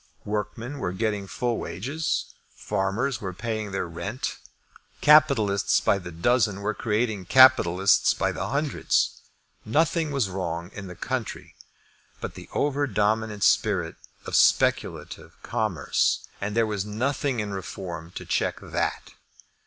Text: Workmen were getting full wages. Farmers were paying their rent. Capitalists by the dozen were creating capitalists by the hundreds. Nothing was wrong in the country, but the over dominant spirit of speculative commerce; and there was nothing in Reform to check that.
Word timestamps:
Workmen 0.25 0.79
were 0.79 0.93
getting 0.93 1.27
full 1.27 1.59
wages. 1.59 2.33
Farmers 2.55 3.21
were 3.21 3.33
paying 3.35 3.69
their 3.71 3.87
rent. 3.87 4.39
Capitalists 4.99 5.79
by 5.79 5.99
the 5.99 6.09
dozen 6.11 6.61
were 6.61 6.73
creating 6.73 7.25
capitalists 7.25 8.15
by 8.15 8.31
the 8.31 8.47
hundreds. 8.47 9.21
Nothing 9.63 10.09
was 10.09 10.27
wrong 10.27 10.71
in 10.73 10.87
the 10.87 10.95
country, 10.95 11.53
but 12.19 12.33
the 12.33 12.49
over 12.53 12.87
dominant 12.87 13.43
spirit 13.43 13.95
of 14.25 14.35
speculative 14.35 15.35
commerce; 15.43 16.25
and 16.41 16.55
there 16.57 16.65
was 16.65 16.83
nothing 16.83 17.39
in 17.39 17.53
Reform 17.53 18.09
to 18.15 18.25
check 18.25 18.57
that. 18.59 19.11